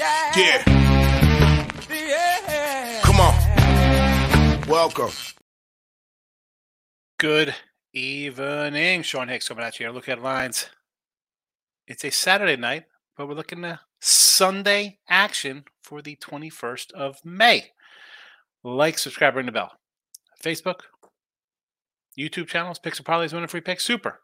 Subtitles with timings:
[0.00, 0.32] Yeah.
[0.34, 0.64] Yeah.
[3.02, 3.34] Come on.
[4.66, 5.10] Welcome.
[7.18, 7.54] Good
[7.92, 9.02] evening.
[9.02, 9.92] Sean Higgs coming at you here.
[9.92, 10.70] Look Ahead Lines.
[11.86, 17.72] It's a Saturday night, but we're looking at Sunday action for the 21st of May.
[18.64, 19.72] Like, subscribe, ring the bell.
[20.42, 20.80] Facebook,
[22.18, 23.84] YouTube channels, Picks and Parlays, winning free picks.
[23.84, 24.20] Super.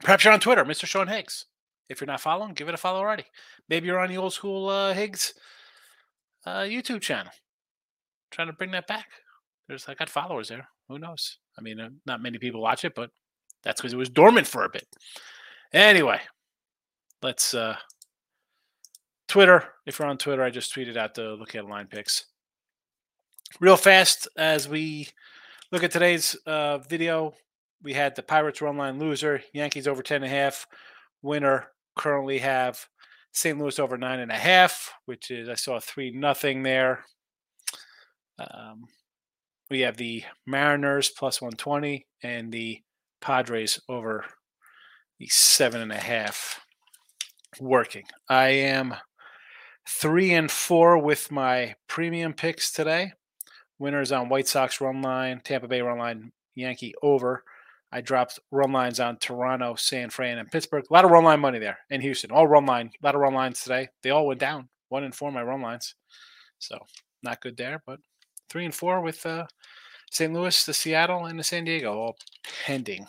[0.00, 0.86] Perhaps you're on Twitter, Mr.
[0.86, 1.46] Sean Higgs.
[1.88, 3.24] If you're not following, give it a follow already.
[3.68, 5.34] Maybe you're on the old school uh, Higgs
[6.46, 7.32] uh, YouTube channel.
[8.30, 9.08] Trying to bring that back.
[9.68, 10.68] There's I got followers there.
[10.88, 11.38] Who knows?
[11.58, 13.10] I mean, uh, not many people watch it, but
[13.62, 14.86] that's because it was dormant for a bit.
[15.72, 16.20] Anyway,
[17.22, 17.76] let's uh
[19.28, 19.64] Twitter.
[19.86, 22.26] If you're on Twitter, I just tweeted out the look at line picks.
[23.60, 25.08] Real fast as we
[25.70, 27.32] look at today's uh, video,
[27.82, 30.66] we had the Pirates run line loser, Yankees over 10 and a half,
[31.22, 32.86] winner currently have
[33.32, 33.58] St.
[33.58, 37.04] Louis over nine and a half, which is I saw three nothing there.
[38.38, 38.84] Um,
[39.70, 42.80] we have the Mariners plus 120 and the
[43.20, 44.24] Padres over
[45.18, 46.60] the seven and a half
[47.60, 48.04] working.
[48.28, 48.94] I am
[49.88, 53.12] three and four with my premium picks today.
[53.78, 57.44] Winners on White Sox run line, Tampa Bay run line, Yankee over.
[57.92, 60.84] I dropped run lines on Toronto, San Fran, and Pittsburgh.
[60.88, 62.30] A lot of run line money there in Houston.
[62.30, 63.88] All run line, a lot of run lines today.
[64.02, 64.68] They all went down.
[64.88, 65.94] One and four my run lines.
[66.58, 66.78] So
[67.22, 68.00] not good there, but
[68.48, 69.46] three and four with uh,
[70.10, 70.32] St.
[70.32, 72.16] Louis, the Seattle, and the San Diego all
[72.64, 73.06] pending.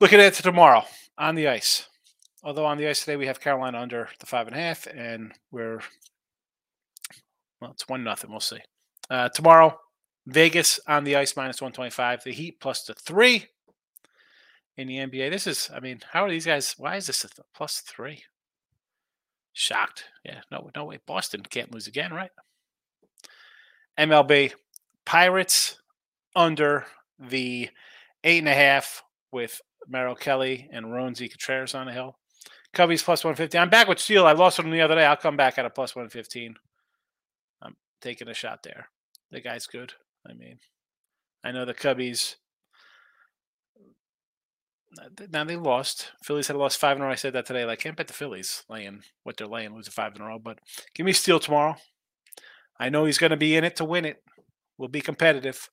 [0.00, 0.84] Looking at tomorrow
[1.16, 1.86] on the ice.
[2.42, 5.32] Although on the ice today we have Carolina under the five and a half, and
[5.52, 5.80] we're
[7.60, 8.30] well, it's one nothing.
[8.30, 8.58] We'll see.
[9.08, 9.78] Uh, tomorrow,
[10.26, 12.24] Vegas on the ice minus 125.
[12.24, 13.46] The Heat plus the three
[14.76, 15.30] in the NBA.
[15.30, 16.74] This is, I mean, how are these guys?
[16.78, 18.24] Why is this a th- plus three?
[19.52, 20.04] Shocked.
[20.24, 20.98] Yeah, no, no way.
[21.06, 22.30] Boston can't lose again, right?
[23.98, 24.52] MLB
[25.04, 25.78] Pirates
[26.34, 26.86] under
[27.18, 27.68] the
[28.24, 32.16] eight and a half with Merrill Kelly and Roansy Contreras on the hill.
[32.74, 33.58] Cubbies plus 150.
[33.58, 34.26] I'm back with Steele.
[34.26, 35.04] I lost him the other day.
[35.04, 36.54] I'll come back at a plus 115.
[37.60, 38.88] I'm taking a shot there.
[39.30, 39.92] The guy's good.
[40.28, 40.58] I mean,
[41.44, 42.36] I know the Cubbies.
[45.30, 46.12] Now they lost.
[46.22, 47.12] Phillies had lost five in a row.
[47.12, 47.64] I said that today.
[47.64, 50.38] Like, can't bet the Phillies laying what they're laying, losing five in a row.
[50.38, 50.58] But
[50.94, 51.76] give me Steele tomorrow.
[52.78, 54.22] I know he's going to be in it to win it.
[54.76, 55.68] We'll be competitive.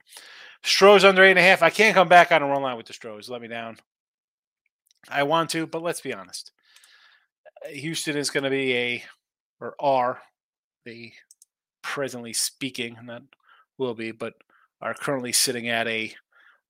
[0.63, 1.61] Stroh's under eight and a half.
[1.61, 3.29] I can't come back on a run line with the Strohs.
[3.29, 3.77] Let me down.
[5.09, 6.51] I want to, but let's be honest.
[7.65, 9.03] Uh, Houston is going to be a,
[9.59, 10.21] or are,
[10.85, 11.11] the
[11.81, 13.23] presently speaking, that
[13.79, 14.33] will be, but
[14.81, 16.13] are currently sitting at a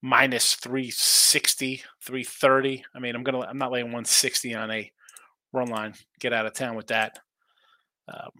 [0.02, 2.86] minus 360, 330.
[2.96, 4.92] I mean, I'm to, I'm not laying 160 on a
[5.52, 5.94] run line.
[6.20, 7.20] Get out of town with that.
[8.08, 8.32] Um,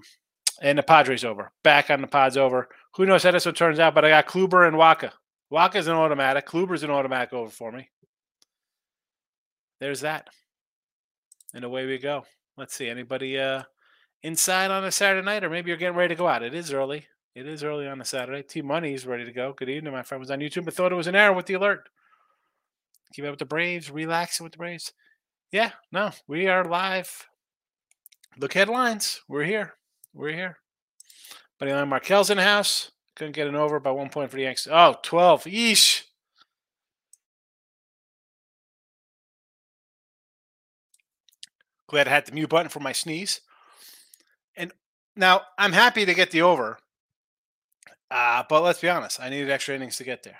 [0.62, 1.52] and the Padres over.
[1.64, 2.70] Back on the Pods over.
[2.96, 5.12] Who knows how this one turns out, but I got Kluber and Wacha.
[5.52, 6.46] Wacha's an automatic.
[6.46, 7.90] Kluber's an automatic over for me.
[9.80, 10.28] There's that.
[11.54, 12.26] And away we go.
[12.58, 12.90] Let's see.
[12.90, 13.64] Anybody uh
[14.22, 16.44] inside on a Saturday night, or maybe you're getting ready to go out.
[16.44, 17.08] It is early.
[17.36, 18.42] It is early on a Saturday.
[18.44, 19.54] T Money's ready to go.
[19.54, 19.94] Good evening.
[19.94, 21.90] My friend was on YouTube but thought it was an error with the alert.
[23.14, 24.92] Keep up with the Braves, relaxing with the Braves.
[25.52, 27.28] Yeah, no, we are live.
[28.38, 29.22] Look headlines.
[29.28, 29.74] We're here.
[30.14, 30.58] We're here.
[31.60, 32.92] Buddy line Markel's in the house.
[33.16, 34.68] Couldn't get an over by one point for the Yankees.
[34.72, 35.44] Oh, 12.
[35.46, 36.04] Yeesh.
[41.88, 43.42] Glad I had the mute button for my sneeze.
[44.56, 44.72] And
[45.16, 46.78] now I'm happy to get the over.
[48.12, 50.40] Uh, but let's be honest, I needed extra innings to get there.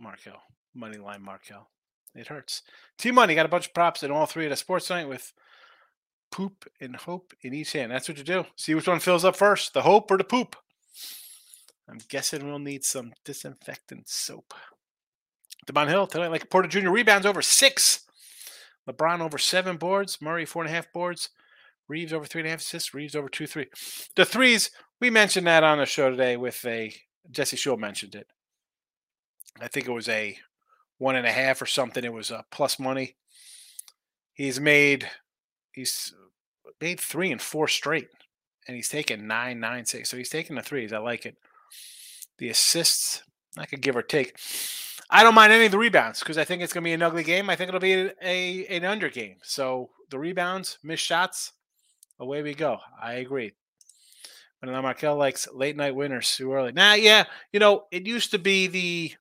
[0.00, 0.42] Markel.
[0.74, 1.68] Money line Markel.
[2.14, 2.62] It hurts.
[2.98, 5.32] T Money got a bunch of props in all three of the sports tonight with
[6.30, 7.92] poop and hope in each hand.
[7.92, 8.44] That's what you do.
[8.56, 10.56] See which one fills up first, the hope or the poop.
[11.88, 14.54] I'm guessing we'll need some disinfectant soap.
[15.66, 16.90] Devon Hill tonight, like Porter Jr.
[16.90, 18.04] rebounds over six.
[18.88, 20.20] LeBron over seven boards.
[20.20, 21.28] Murray four and a half boards.
[21.88, 22.94] Reaves over three and a half assists.
[22.94, 23.66] Reaves over two three.
[24.16, 24.70] The threes
[25.00, 26.94] we mentioned that on the show today with a
[27.30, 28.28] Jesse Shule mentioned it.
[29.60, 30.38] I think it was a
[30.98, 32.04] one and a half or something.
[32.04, 33.16] It was a plus money.
[34.32, 35.08] He's made
[35.72, 36.14] he's
[36.80, 38.08] made three and four straight,
[38.66, 40.08] and he's taken nine, nine, six.
[40.08, 40.92] So he's taking the threes.
[40.92, 41.36] I like it.
[42.38, 43.22] The assists,
[43.58, 44.38] I could give or take.
[45.10, 47.02] I don't mind any of the rebounds because I think it's going to be an
[47.02, 47.50] ugly game.
[47.50, 49.36] I think it'll be a, a an under game.
[49.42, 51.52] So the rebounds, missed shots,
[52.18, 52.78] away we go.
[53.00, 53.52] I agree.
[54.60, 56.72] But now Markel likes oh, late night winners too early.
[56.72, 59.12] Nah, yeah, you know it used to be the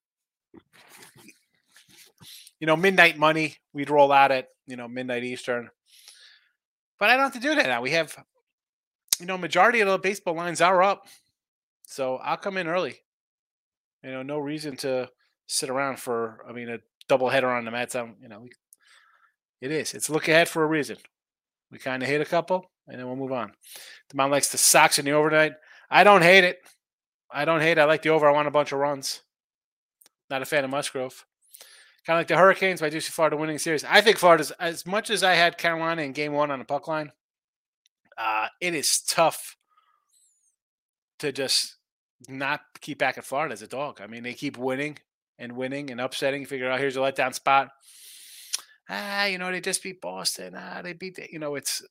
[2.59, 3.57] you know midnight money.
[3.73, 5.69] We'd roll out at you know midnight Eastern.
[6.99, 7.81] But I don't have to do that now.
[7.81, 8.15] We have
[9.19, 11.07] you know majority of the baseball lines are up,
[11.87, 12.99] so I'll come in early.
[14.03, 15.09] You know, no reason to
[15.47, 16.45] sit around for.
[16.47, 16.77] I mean, a
[17.09, 17.95] double header on the Mets.
[17.95, 18.45] I'm, you know,
[19.59, 19.95] it is.
[19.95, 20.97] It's look ahead for a reason.
[21.71, 23.53] We kind of hit a couple, and then we'll move on.
[24.09, 25.53] The man likes the Sox in the overnight.
[25.89, 26.59] I don't hate it.
[27.31, 27.79] I don't hate it.
[27.79, 28.27] I like the over.
[28.27, 29.21] I want a bunch of runs.
[30.29, 31.25] Not a fan of Musgrove.
[32.05, 33.83] Kind of like the Hurricanes, but I do see Florida winning series.
[33.83, 36.87] I think Florida's as much as I had Carolina in game one on the puck
[36.87, 37.11] line.
[38.17, 39.55] Uh, it is tough
[41.19, 41.77] to just
[42.27, 44.01] not keep back at Florida as a dog.
[44.01, 44.97] I mean, they keep winning
[45.37, 46.45] and winning and upsetting.
[46.45, 47.69] Figure out here's a letdown spot.
[48.93, 50.53] Ah, you know, they just beat Boston.
[50.57, 51.81] Ah, they beat, the, you know, it's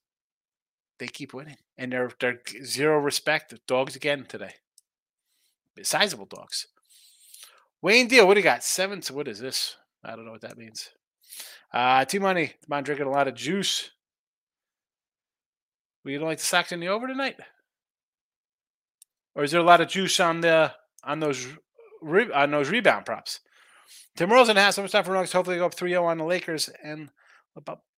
[0.99, 3.55] they keep winning and they're they're zero respect.
[3.67, 4.52] Dogs again today.
[5.82, 6.67] Sizable dogs.
[7.81, 8.62] Wayne Deal, what do you got?
[8.62, 9.00] Seven.
[9.12, 9.76] What is this?
[10.05, 10.91] I don't know what that means.
[11.73, 13.91] Uh, T Money, I'm drinking a lot of juice.
[16.05, 17.37] We don't like the Sox in the over tonight,
[19.35, 20.73] or is there a lot of juice on the
[21.03, 21.46] on those
[22.03, 23.41] re- on those rebound props?
[24.20, 25.32] Tim Rosen has some stuff for Nuggets.
[25.32, 27.08] Hopefully, go up 3-0 on the Lakers, and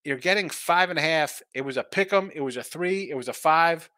[0.05, 1.43] you're getting five and a half.
[1.53, 2.31] It was a pick 'em.
[2.33, 3.11] It was a three.
[3.11, 3.91] It was a five.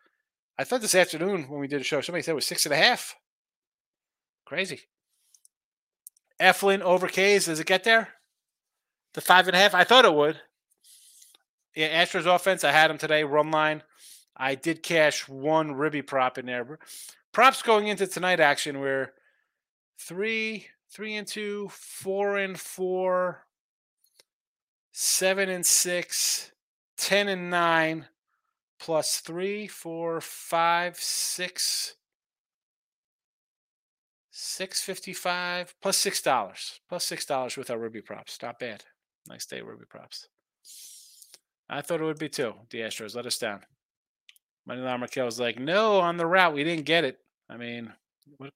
[0.56, 2.72] I thought this afternoon when we did a show, somebody said it was six and
[2.72, 3.14] a half.
[4.46, 4.84] Crazy.
[6.40, 7.44] Eflin over K's.
[7.44, 8.14] Does it get there?
[9.12, 9.74] The five and a half?
[9.74, 10.40] I thought it would.
[11.76, 12.64] Yeah, Astros offense.
[12.64, 13.24] I had them today.
[13.24, 13.82] Run line.
[14.34, 16.78] I did cash one ribby prop in there.
[17.32, 19.12] Props going into tonight action where
[19.98, 23.44] three, three and two, four and four,
[24.92, 26.52] seven and six,
[26.96, 28.06] ten and nine,
[28.78, 31.96] plus three, four, five, six,
[34.36, 38.36] Six fifty five plus six dollars plus six dollars with our ribby props.
[38.42, 38.82] Not bad.
[39.28, 40.26] Nice day, ribby props.
[41.70, 42.52] I thought it would be two.
[42.70, 43.60] The Astros let us down.
[44.66, 47.18] Money Line Markel was like, no, on the route we didn't get it.
[47.48, 47.92] I mean,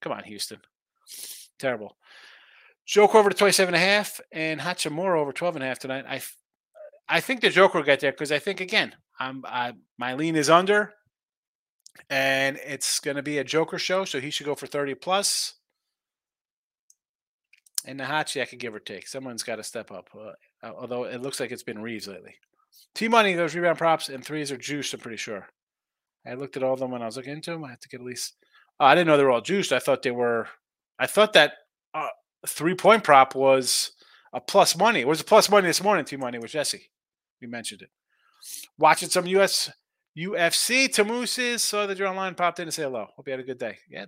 [0.01, 0.59] come on, Houston.
[1.57, 1.95] Terrible.
[2.89, 6.05] Joker over to 27 and a half and Hachimura over 12 and a half tonight.
[6.09, 6.21] I
[7.07, 10.35] I think the Joker will get there because I think again, I'm I, my lean
[10.35, 10.93] is under
[12.09, 15.53] and it's going to be a Joker show, so he should go for 30 plus.
[17.85, 19.07] And Nahachi, I could give or take.
[19.07, 20.09] Someone's got to step up.
[20.19, 22.33] Uh, although it looks like it's been Reaves lately.
[22.95, 24.95] T money, those rebound props and threes are juiced.
[24.95, 25.47] I'm pretty sure.
[26.25, 27.63] I looked at all of them when I was looking into them.
[27.63, 28.33] I had to get at least.
[28.79, 29.71] Oh, I didn't know they were all juiced.
[29.71, 30.47] I thought they were.
[30.97, 31.53] I thought that
[31.93, 32.07] uh,
[32.47, 33.91] three point prop was
[34.33, 35.01] a plus money.
[35.01, 36.05] It was a plus money this morning.
[36.05, 36.89] T money with Jesse.
[37.41, 37.89] We mentioned it.
[38.77, 39.69] Watching some US
[40.17, 40.87] UFC.
[40.87, 42.35] Tamusis saw that you're online.
[42.35, 43.07] Popped in to say hello.
[43.15, 43.77] Hope you had a good day.
[43.89, 44.05] Yeah,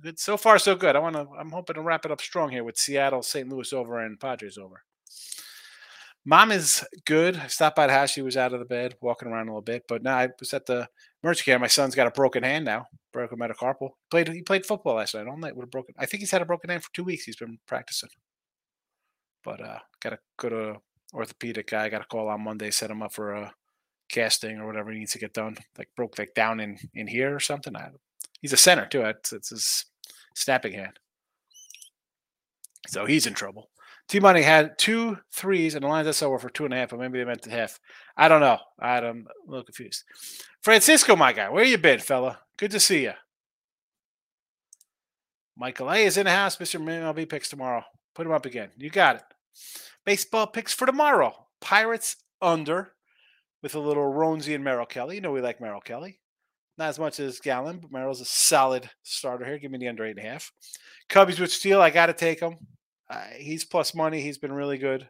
[0.00, 0.18] good.
[0.18, 0.96] So far, so good.
[0.96, 1.26] I want to.
[1.38, 3.48] I'm hoping to wrap it up strong here with Seattle, St.
[3.48, 4.82] Louis over, and Padres over.
[6.24, 7.36] Mom is good.
[7.36, 8.10] I stopped by the house.
[8.10, 9.84] She was out of the bed, walking around a little bit.
[9.88, 10.88] But now I was at the
[11.22, 11.46] merch.
[11.46, 13.90] My son's got a broken hand now, broken metacarpal.
[14.10, 15.94] Played he played football last night all night with a broken.
[15.98, 17.24] I think he's had a broken hand for two weeks.
[17.24, 18.10] He's been practicing.
[19.44, 20.76] But uh, got to go to
[21.14, 21.88] orthopedic guy.
[21.88, 23.52] Got to call on Monday, set him up for a
[24.10, 25.56] casting or whatever he needs to get done.
[25.76, 27.76] Like broke like down in in here or something.
[27.76, 27.90] I,
[28.40, 29.02] he's a center too.
[29.02, 29.84] It's, it's his
[30.34, 30.98] snapping hand.
[32.86, 33.70] So he's in trouble.
[34.08, 36.90] T Money had two threes and the lines us over for two and a half,
[36.90, 37.78] but maybe they meant to half.
[38.16, 38.58] I don't know.
[38.80, 40.04] I'm a little confused.
[40.62, 42.40] Francisco, my guy, where you been, fella?
[42.56, 43.12] Good to see you.
[45.56, 46.56] Michael A is in the house.
[46.56, 46.80] Mr.
[46.80, 47.82] MLB picks tomorrow.
[48.14, 48.70] Put him up again.
[48.76, 49.22] You got it.
[50.06, 51.46] Baseball picks for tomorrow.
[51.60, 52.92] Pirates under
[53.62, 55.16] with a little Roansy and Merrill Kelly.
[55.16, 56.20] You know we like Merrill Kelly.
[56.78, 59.58] Not as much as Gallen, but Merrill's a solid starter here.
[59.58, 60.52] Give me the under eight and a half.
[61.10, 61.82] Cubbies with Steele.
[61.82, 62.56] I got to take him.
[63.10, 64.20] Uh, he's plus money.
[64.20, 65.08] He's been really good.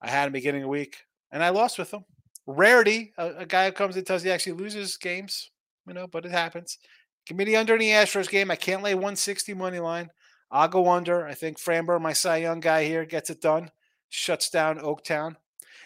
[0.00, 0.98] I had him beginning of week,
[1.32, 2.04] and I lost with him.
[2.46, 5.50] Rarity, a, a guy who comes and tells you he actually loses games,
[5.86, 6.78] you know, but it happens.
[7.26, 8.50] Committee under the Astros game.
[8.50, 10.10] I can't lay 160 money line.
[10.50, 11.26] I'll go under.
[11.26, 13.70] I think Framber, my Cy Young guy here, gets it done.
[14.10, 15.36] Shuts down Oaktown.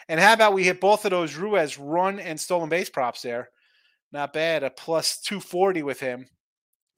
[0.09, 3.49] And how about we hit both of those Ruiz run and stolen base props there?
[4.11, 4.63] Not bad.
[4.63, 6.25] A plus 240 with him,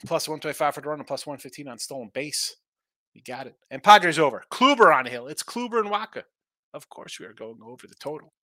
[0.06, 2.56] plus 125 for the run, and plus 115 on stolen base.
[3.14, 3.56] You got it.
[3.70, 4.44] And Padres over.
[4.52, 5.28] Kluber on Hill.
[5.28, 6.24] It's Kluber and Wacha.
[6.74, 8.34] Of course, we are going over the total.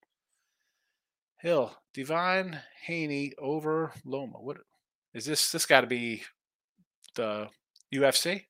[1.40, 4.38] Hill, Devin Haney over Loma.
[4.40, 4.58] What
[5.14, 5.52] is this?
[5.52, 6.24] This got to be
[7.14, 7.48] the
[7.94, 8.44] UFC.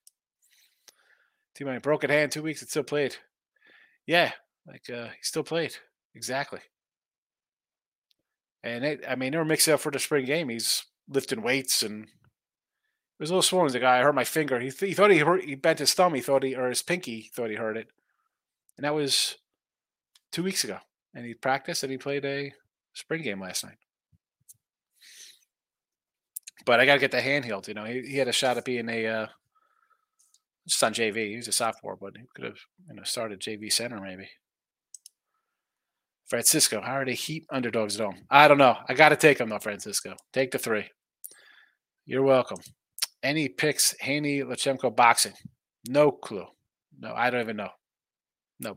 [1.54, 2.62] T-Money broken hand two weeks.
[2.62, 3.16] It still played.
[4.06, 4.32] Yeah,
[4.66, 5.76] like uh, he still played
[6.14, 6.60] exactly.
[8.62, 10.48] And it, I mean, they were mixing up for the spring game.
[10.48, 12.08] He's lifting weights and
[13.18, 13.72] was a little swollen.
[13.72, 14.60] The guy, I hurt my finger.
[14.60, 16.14] He, th- he thought he hurt, he bent his thumb.
[16.14, 17.88] He thought he or his pinky thought he hurt it,
[18.76, 19.36] and that was
[20.30, 20.78] two weeks ago.
[21.14, 22.52] And he practiced and he played a
[22.92, 23.78] spring game last night.
[26.64, 27.66] But I got to get the hand healed.
[27.66, 29.26] You know, he, he had a shot at being a uh,
[30.66, 31.30] just on JV.
[31.30, 32.58] He was a sophomore, but he could have
[32.88, 34.28] you know started JV center maybe.
[36.28, 38.26] Francisco, how are they heat underdogs at home?
[38.30, 38.76] I don't know.
[38.86, 40.14] I got to take them though, Francisco.
[40.32, 40.84] Take the three.
[42.04, 42.58] You're welcome.
[43.22, 45.34] Any picks, Haney, Lechemko boxing?
[45.88, 46.46] No clue.
[46.98, 47.70] No, I don't even know.
[48.60, 48.76] No it.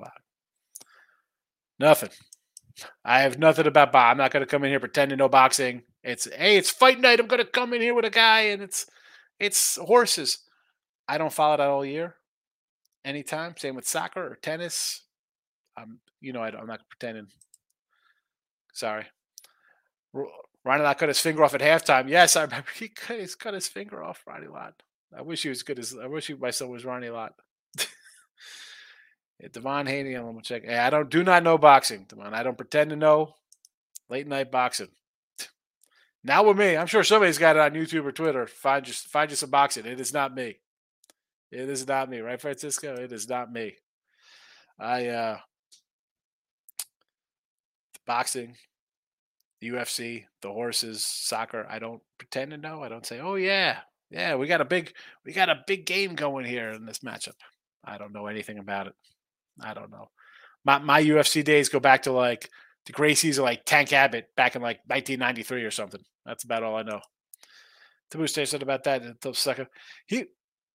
[1.79, 2.09] Nothing.
[3.03, 4.11] I have nothing about box.
[4.11, 5.83] I'm not going to come in here pretending no boxing.
[6.03, 7.19] It's hey, it's fight night.
[7.19, 8.85] I'm going to come in here with a guy, and it's
[9.39, 10.39] it's horses.
[11.07, 12.15] I don't follow that all year.
[13.03, 13.55] Anytime.
[13.57, 15.03] Same with soccer or tennis.
[15.77, 17.27] I'm, you know, I am not pretending.
[18.73, 19.05] Sorry.
[20.63, 22.07] Ronnie Lott cut his finger off at halftime.
[22.09, 24.73] Yes, I remember he cut, cut his finger off, Ronnie Lott.
[25.15, 27.33] I wish he was good as I wish he, my son was Ronnie Lott.
[29.39, 30.63] yeah, Devin Haney, I'm gonna check.
[30.63, 32.33] Hey, I don't do not know boxing, Devon.
[32.33, 33.35] I don't pretend to know
[34.09, 34.89] late night boxing.
[36.23, 38.45] Now with me, I'm sure somebody's got it on YouTube or Twitter.
[38.45, 39.87] Find just find you some boxing.
[39.87, 40.59] It is not me.
[41.51, 42.93] It is not me, right, Francisco?
[42.93, 43.73] It is not me.
[44.79, 45.37] I uh
[48.05, 48.55] boxing,
[49.61, 51.65] the UFC, the horses, soccer.
[51.69, 52.83] I don't pretend to know.
[52.83, 56.15] I don't say, "Oh yeah, yeah, we got a big we got a big game
[56.15, 57.35] going here in this matchup."
[57.85, 58.93] I don't know anything about it.
[59.61, 60.09] I don't know.
[60.65, 62.49] My my UFC days go back to like
[62.85, 66.01] the Gracies or like Tank Abbott back in like 1993 or something.
[66.25, 67.01] That's about all I know.
[68.09, 69.03] Taboo said about that
[69.33, 69.67] second.
[70.05, 70.25] He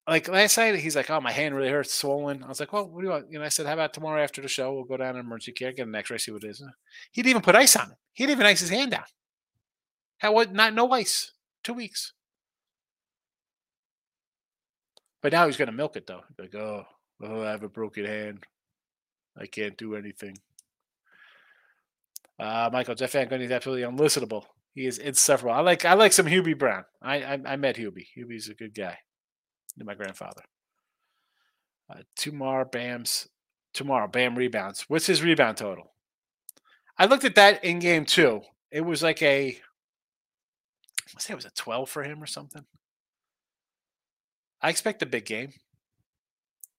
[0.08, 2.88] like last night, he's like, "Oh, my hand really hurts, swollen." I was like, "Well,
[2.88, 4.84] what do you want?" You know, I said, "How about tomorrow after the show, we'll
[4.84, 6.62] go down to emergency care, get an X-ray, see what it is."
[7.10, 7.96] He'd even put ice on it.
[8.12, 9.04] He'd even ice his hand down.
[10.18, 10.52] How what?
[10.52, 11.32] Not no ice.
[11.64, 12.12] Two weeks.
[15.22, 16.22] But now he's gonna milk it though.
[16.38, 16.84] Like, oh,
[17.22, 18.44] oh, I have a broken hand.
[19.36, 20.38] I can't do anything.
[22.38, 24.44] Uh, Michael Jeff Van Gundy is absolutely unlistenable.
[24.72, 25.56] He is insufferable.
[25.56, 26.84] I like I like some Hubie Brown.
[27.02, 28.06] I I, I met Hubie.
[28.16, 28.98] Hubie's a good guy
[29.84, 30.42] my grandfather.
[31.90, 33.28] Uh, tomorrow, Bam's
[33.74, 34.08] tomorrow.
[34.08, 34.84] Bam rebounds.
[34.88, 35.92] What's his rebound total?
[36.98, 38.40] I looked at that in game two.
[38.70, 39.58] It was like a,
[41.14, 42.64] I say it was a 12 for him or something.
[44.60, 45.52] I expect a big game.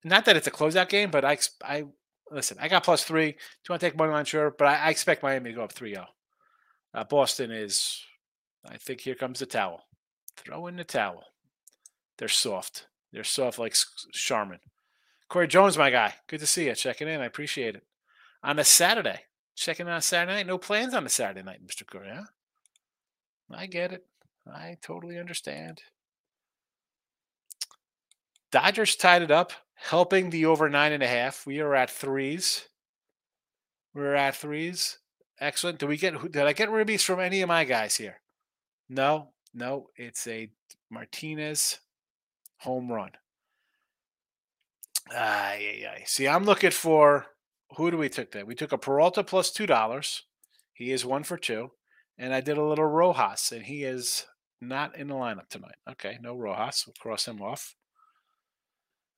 [0.04, 1.86] Not that it's a closeout game, but I, I
[2.32, 2.58] listen.
[2.60, 3.32] I got plus three.
[3.32, 4.26] Do you want to take money line?
[4.26, 6.04] Sure, but I, I expect Miami to go up 3-0.
[6.94, 8.02] Uh, Boston is,
[8.66, 9.84] I think here comes the towel.
[10.38, 11.24] Throw in the towel.
[12.18, 12.88] They're soft.
[13.12, 13.76] They're soft like
[14.12, 14.60] Charmin.
[15.30, 16.16] Corey Jones, my guy.
[16.28, 16.76] Good to see you.
[16.76, 17.22] Checking in.
[17.22, 17.84] I appreciate it.
[18.44, 19.22] On a Saturday.
[19.56, 20.48] Checking in on Saturday night.
[20.48, 21.86] No plans on a Saturday night, Mr.
[21.86, 22.24] Corey, huh?
[23.52, 24.06] I get it.
[24.52, 25.82] I totally understand.
[28.52, 31.46] Dodgers tied it up, helping the over nine and a half.
[31.46, 32.68] We are at threes.
[33.94, 35.00] We're at threes.
[35.40, 35.80] Excellent.
[35.80, 38.22] Do we get did I get ribbies from any of my guys here?
[38.90, 39.90] No, no.
[39.96, 40.50] It's a
[40.90, 41.80] Martinez
[42.60, 43.12] home run.
[45.14, 45.98] Ah, yeah, yeah.
[46.06, 47.28] See, I'm looking for
[47.76, 48.48] who do we took that?
[48.48, 50.24] We took a Peralta plus two dollars.
[50.74, 51.72] He is one for two,
[52.18, 54.26] and I did a little Rojas, and he is
[54.62, 55.76] not in the lineup tonight.
[55.90, 56.86] Okay, no Rojas.
[56.86, 57.76] We'll cross him off,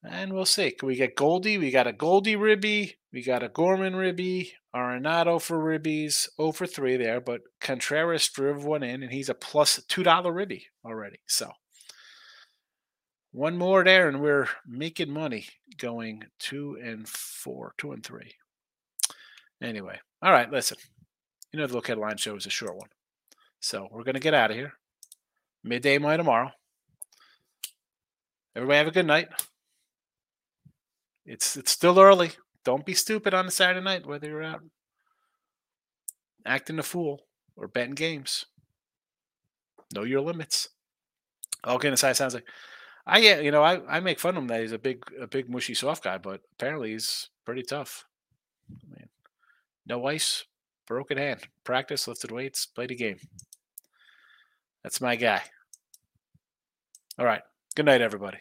[0.03, 0.71] and we'll see.
[0.71, 1.57] Can we get Goldie?
[1.57, 2.95] We got a Goldie Ribby.
[3.11, 4.53] We got a Gorman Ribby.
[4.75, 6.27] Arenado for Ribbies.
[6.39, 10.31] 0 for three there, but Contreras drove one in, and he's a plus two dollar
[10.31, 11.19] Ribby already.
[11.27, 11.51] So
[13.31, 15.45] one more there, and we're making money
[15.77, 18.33] going two and four, two and three.
[19.61, 20.77] Anyway, all right, listen.
[21.51, 22.89] You know, the look headline show is a short one.
[23.59, 24.73] So we're going to get out of here.
[25.63, 26.51] Midday my tomorrow.
[28.55, 29.29] Everybody have a good night.
[31.25, 32.31] It's it's still early.
[32.63, 34.61] Don't be stupid on a Saturday night, whether you're out
[36.45, 37.21] acting a fool
[37.55, 38.45] or betting games.
[39.93, 40.69] Know your limits.
[41.63, 42.47] All kidding aside, sounds like
[43.05, 45.49] I you know I, I make fun of him that he's a big a big
[45.49, 48.05] mushy soft guy, but apparently he's pretty tough.
[48.69, 49.09] I mean,
[49.85, 50.45] no ice,
[50.87, 53.19] broken hand, practice, lifted weights, played a game.
[54.83, 55.41] That's my guy.
[57.17, 57.41] All right.
[57.75, 58.37] Good night, everybody.